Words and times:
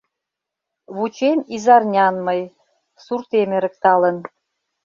Вучем 0.95 1.39
изарнян 1.55 2.15
мый, 2.25 2.41
суртем 3.03 3.49
эрыкталын 3.57 4.17